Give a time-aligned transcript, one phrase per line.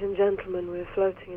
[0.00, 1.27] Ladies and gentlemen, we're floating.